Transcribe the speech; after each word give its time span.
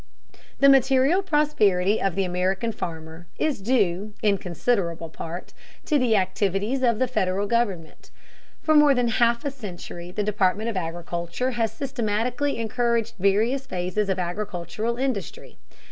The 0.59 0.67
material 0.67 1.21
prosperity 1.21 2.01
of 2.01 2.15
the 2.15 2.23
American 2.23 2.71
farmer 2.71 3.27
is 3.37 3.61
due, 3.61 4.15
in 4.23 4.39
considerable 4.39 5.09
part, 5.09 5.53
to 5.85 5.99
the 5.99 6.15
activities 6.15 6.81
of 6.81 6.97
the 6.97 7.05
Federal 7.07 7.45
government. 7.45 8.09
For 8.63 8.73
more 8.73 8.95
than 8.95 9.07
a 9.09 9.17
half 9.21 9.47
century 9.53 10.09
the 10.09 10.23
Department 10.23 10.71
of 10.71 10.75
Agriculture 10.75 11.51
has 11.51 11.71
systematically 11.71 12.57
encouraged 12.57 13.13
various 13.19 13.67
phases 13.67 14.09
of 14.09 14.17
agricultural 14.17 14.97
industry. 14.97 15.59